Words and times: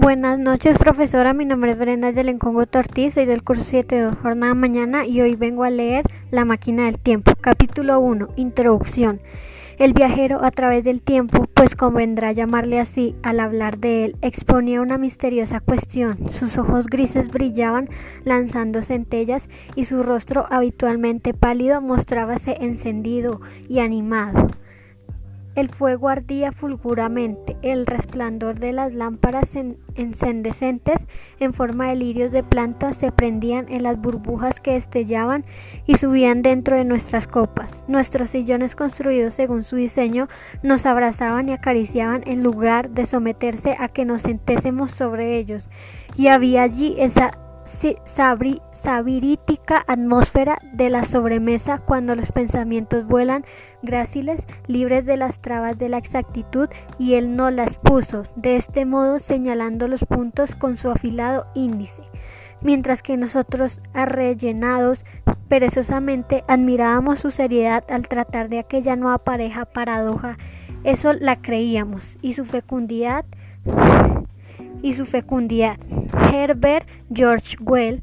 Buenas 0.00 0.38
noches, 0.38 0.78
profesora. 0.78 1.34
Mi 1.34 1.44
nombre 1.44 1.72
es 1.72 1.78
Brenda 1.78 2.10
del 2.10 2.30
Encongo 2.30 2.64
Ortiz, 2.72 3.12
soy 3.12 3.26
del 3.26 3.42
curso 3.42 3.64
7 3.64 4.12
jornada 4.22 4.54
mañana 4.54 5.04
y 5.04 5.20
hoy 5.20 5.36
vengo 5.36 5.62
a 5.62 5.68
leer 5.68 6.06
La 6.30 6.46
máquina 6.46 6.86
del 6.86 6.98
tiempo. 6.98 7.32
Capítulo 7.38 8.00
1. 8.00 8.28
Introducción. 8.36 9.20
El 9.76 9.92
viajero 9.92 10.42
a 10.42 10.52
través 10.52 10.84
del 10.84 11.02
tiempo, 11.02 11.46
pues 11.52 11.74
convendrá 11.74 12.32
llamarle 12.32 12.80
así 12.80 13.14
al 13.22 13.40
hablar 13.40 13.76
de 13.76 14.06
él, 14.06 14.16
exponía 14.22 14.80
una 14.80 14.96
misteriosa 14.96 15.60
cuestión. 15.60 16.30
Sus 16.30 16.56
ojos 16.56 16.86
grises 16.86 17.28
brillaban 17.28 17.90
lanzando 18.24 18.80
centellas 18.80 19.50
y 19.76 19.84
su 19.84 20.02
rostro 20.02 20.46
habitualmente 20.48 21.34
pálido 21.34 21.82
mostrábase 21.82 22.56
encendido 22.62 23.42
y 23.68 23.80
animado. 23.80 24.48
El 25.56 25.68
fuego 25.68 26.08
ardía 26.08 26.52
fulguramente, 26.52 27.56
el 27.62 27.84
resplandor 27.84 28.60
de 28.60 28.72
las 28.72 28.94
lámparas 28.94 29.56
encendecentes 29.96 31.08
en 31.40 31.52
forma 31.52 31.88
de 31.88 31.96
lirios 31.96 32.30
de 32.30 32.44
plantas 32.44 32.96
se 32.96 33.10
prendían 33.10 33.66
en 33.68 33.82
las 33.82 34.00
burbujas 34.00 34.60
que 34.60 34.76
estellaban 34.76 35.44
y 35.86 35.96
subían 35.96 36.42
dentro 36.42 36.76
de 36.76 36.84
nuestras 36.84 37.26
copas. 37.26 37.82
Nuestros 37.88 38.30
sillones 38.30 38.76
construidos 38.76 39.34
según 39.34 39.64
su 39.64 39.74
diseño 39.74 40.28
nos 40.62 40.86
abrazaban 40.86 41.48
y 41.48 41.52
acariciaban 41.52 42.22
en 42.26 42.44
lugar 42.44 42.90
de 42.90 43.06
someterse 43.06 43.76
a 43.78 43.88
que 43.88 44.04
nos 44.04 44.22
sentésemos 44.22 44.92
sobre 44.92 45.36
ellos. 45.36 45.68
Y 46.16 46.28
había 46.28 46.62
allí 46.62 46.94
esa 46.98 47.32
sabirítica 48.72 49.84
atmósfera 49.86 50.58
de 50.72 50.90
la 50.90 51.04
sobremesa 51.04 51.78
cuando 51.78 52.14
los 52.16 52.32
pensamientos 52.32 53.06
vuelan 53.06 53.44
gráciles, 53.82 54.46
libres 54.66 55.06
de 55.06 55.16
las 55.16 55.40
trabas 55.40 55.78
de 55.78 55.88
la 55.88 55.98
exactitud, 55.98 56.68
y 56.98 57.14
él 57.14 57.36
no 57.36 57.50
las 57.50 57.76
puso, 57.76 58.24
de 58.36 58.56
este 58.56 58.84
modo 58.84 59.18
señalando 59.18 59.88
los 59.88 60.04
puntos 60.04 60.54
con 60.54 60.76
su 60.76 60.90
afilado 60.90 61.46
índice, 61.54 62.02
mientras 62.60 63.02
que 63.02 63.16
nosotros, 63.16 63.80
arrellenados 63.94 65.04
perezosamente, 65.48 66.44
admirábamos 66.48 67.18
su 67.18 67.30
seriedad 67.30 67.84
al 67.90 68.08
tratar 68.08 68.48
de 68.48 68.58
aquella 68.58 68.96
nueva 68.96 69.18
pareja 69.18 69.64
paradoja, 69.64 70.38
eso 70.84 71.12
la 71.12 71.40
creíamos, 71.40 72.18
y 72.22 72.34
su 72.34 72.44
fecundidad 72.44 73.24
y 74.82 74.94
su 74.94 75.06
fecundidad. 75.06 75.78
Herbert 76.32 76.86
George 77.12 77.56
Well. 77.60 78.02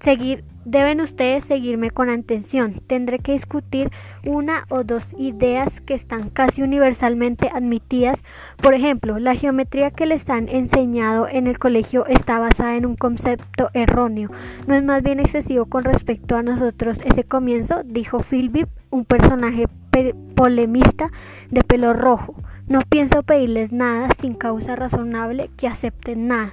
Seguir, 0.00 0.44
deben 0.64 1.00
ustedes 1.00 1.44
seguirme 1.44 1.90
con 1.90 2.08
atención. 2.08 2.80
Tendré 2.86 3.18
que 3.18 3.32
discutir 3.32 3.90
una 4.24 4.64
o 4.70 4.82
dos 4.82 5.14
ideas 5.18 5.80
que 5.80 5.94
están 5.94 6.30
casi 6.30 6.62
universalmente 6.62 7.50
admitidas. 7.52 8.22
Por 8.56 8.74
ejemplo, 8.74 9.18
la 9.18 9.34
geometría 9.34 9.90
que 9.90 10.06
les 10.06 10.30
han 10.30 10.48
enseñado 10.48 11.28
en 11.28 11.46
el 11.46 11.58
colegio 11.58 12.06
está 12.06 12.38
basada 12.38 12.76
en 12.76 12.86
un 12.86 12.96
concepto 12.96 13.68
erróneo. 13.74 14.30
No 14.66 14.74
es 14.74 14.82
más 14.82 15.02
bien 15.02 15.20
excesivo 15.20 15.66
con 15.66 15.84
respecto 15.84 16.36
a 16.36 16.42
nosotros 16.42 17.00
ese 17.04 17.24
comienzo, 17.24 17.82
dijo 17.84 18.20
Philbip, 18.20 18.68
un 18.90 19.04
personaje 19.04 19.66
polemista 20.34 21.10
de 21.50 21.62
pelo 21.62 21.92
rojo. 21.92 22.34
No 22.70 22.82
pienso 22.82 23.24
pedirles 23.24 23.72
nada 23.72 24.10
sin 24.16 24.34
causa 24.34 24.76
razonable 24.76 25.50
que 25.56 25.66
acepten 25.66 26.28
nada. 26.28 26.52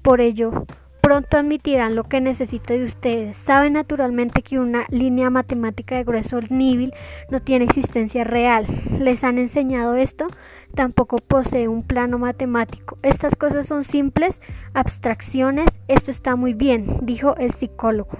Por 0.00 0.22
ello, 0.22 0.64
pronto 1.02 1.36
admitirán 1.36 1.96
lo 1.96 2.04
que 2.04 2.22
necesito 2.22 2.72
de 2.72 2.82
ustedes. 2.82 3.36
Saben 3.36 3.74
naturalmente 3.74 4.40
que 4.40 4.58
una 4.58 4.86
línea 4.88 5.28
matemática 5.28 5.96
de 5.96 6.04
grueso 6.04 6.40
nível 6.48 6.94
no 7.28 7.42
tiene 7.42 7.66
existencia 7.66 8.24
real. 8.24 8.64
¿Les 9.00 9.22
han 9.22 9.36
enseñado 9.36 9.96
esto? 9.96 10.28
Tampoco 10.74 11.18
posee 11.18 11.68
un 11.68 11.82
plano 11.82 12.18
matemático. 12.18 12.96
Estas 13.02 13.36
cosas 13.36 13.66
son 13.66 13.84
simples 13.84 14.40
abstracciones. 14.72 15.78
Esto 15.88 16.10
está 16.10 16.36
muy 16.36 16.54
bien, 16.54 17.00
dijo 17.02 17.36
el 17.36 17.52
psicólogo. 17.52 18.16